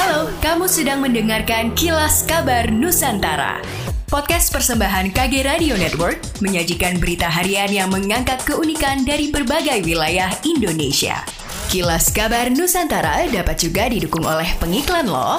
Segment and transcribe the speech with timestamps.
[0.00, 3.60] Halo, kamu sedang mendengarkan Kilas Kabar Nusantara.
[4.08, 11.20] Podcast persembahan KG Radio Network menyajikan berita harian yang mengangkat keunikan dari berbagai wilayah Indonesia.
[11.68, 15.36] Kilas Kabar Nusantara dapat juga didukung oleh pengiklan loh.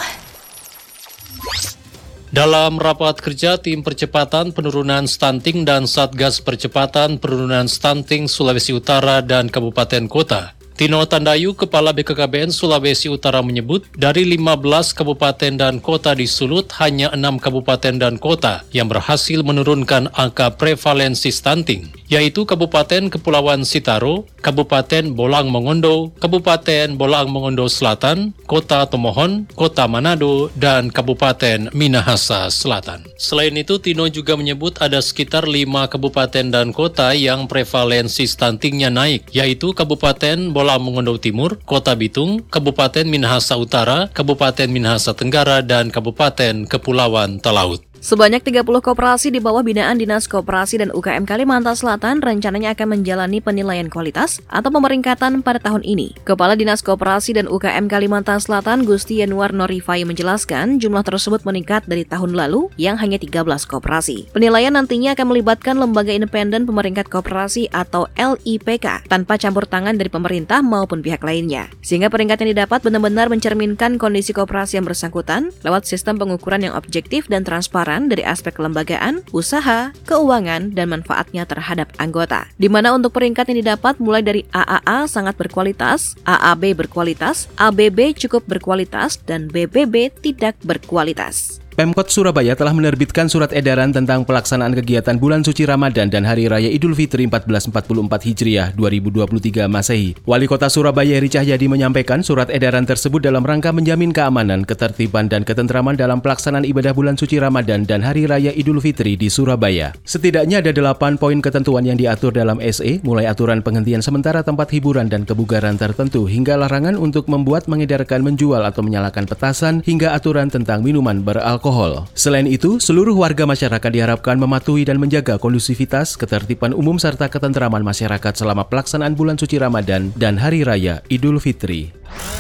[2.30, 9.50] Dalam rapat kerja tim percepatan penurunan stunting dan Satgas Percepatan Penurunan Stunting Sulawesi Utara dan
[9.50, 16.26] Kabupaten Kota, Tino Tandayu, Kepala BKKBN Sulawesi Utara menyebut, dari 15 kabupaten dan kota di
[16.26, 23.64] Sulut, hanya 6 kabupaten dan kota yang berhasil menurunkan angka prevalensi stunting, yaitu Kabupaten Kepulauan
[23.64, 32.52] Sitaro, Kabupaten Bolang Mongondo, Kabupaten Bolang Mongondo Selatan, Kota Tomohon, Kota Manado, dan Kabupaten Minahasa
[32.52, 33.08] Selatan.
[33.16, 39.32] Selain itu, Tino juga menyebut ada sekitar 5 kabupaten dan kota yang prevalensi stuntingnya naik,
[39.32, 46.68] yaitu Kabupaten Bolang Mongondo Timur, Kota Bitung, Kabupaten Minahasa Utara, Kabupaten Minahasa Tenggara, dan Kabupaten
[46.68, 47.91] Kepulauan Talaut.
[48.02, 53.46] Sebanyak 30 koperasi di bawah binaan Dinas Koperasi dan UKM Kalimantan Selatan rencananya akan menjalani
[53.46, 56.18] penilaian kualitas atau pemeringkatan pada tahun ini.
[56.26, 62.02] Kepala Dinas Koperasi dan UKM Kalimantan Selatan Gusti Yanuar Norifai menjelaskan jumlah tersebut meningkat dari
[62.02, 64.34] tahun lalu yang hanya 13 koperasi.
[64.34, 70.66] Penilaian nantinya akan melibatkan lembaga independen pemeringkat koperasi atau LIPK tanpa campur tangan dari pemerintah
[70.66, 71.70] maupun pihak lainnya.
[71.86, 77.30] Sehingga peringkat yang didapat benar-benar mencerminkan kondisi koperasi yang bersangkutan lewat sistem pengukuran yang objektif
[77.30, 82.50] dan transparan dari aspek kelembagaan, usaha, keuangan, dan manfaatnya terhadap anggota.
[82.58, 88.44] Di mana untuk peringkat yang didapat mulai dari AAA sangat berkualitas, AAB berkualitas, ABB cukup
[88.50, 91.61] berkualitas, dan BBB tidak berkualitas.
[91.72, 96.68] Pemkot Surabaya telah menerbitkan surat edaran tentang pelaksanaan kegiatan bulan suci Ramadan dan Hari Raya
[96.68, 100.20] Idul Fitri 1444 Hijriah 2023 Masehi.
[100.28, 105.48] Wali Kota Surabaya Heri Cahyadi menyampaikan surat edaran tersebut dalam rangka menjamin keamanan, ketertiban, dan
[105.48, 109.96] ketentraman dalam pelaksanaan ibadah bulan suci Ramadan dan Hari Raya Idul Fitri di Surabaya.
[110.04, 115.08] Setidaknya ada 8 poin ketentuan yang diatur dalam SE, mulai aturan penghentian sementara tempat hiburan
[115.08, 120.84] dan kebugaran tertentu hingga larangan untuk membuat, mengedarkan, menjual, atau menyalakan petasan hingga aturan tentang
[120.84, 122.10] minuman beralkohol alkohol.
[122.18, 128.34] Selain itu, seluruh warga masyarakat diharapkan mematuhi dan menjaga kondusivitas, ketertiban umum serta ketentraman masyarakat
[128.34, 131.94] selama pelaksanaan bulan suci Ramadan dan Hari Raya Idul Fitri.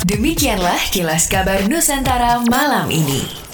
[0.10, 3.51] Demikianlah kilas kabar Nusantara malam ini.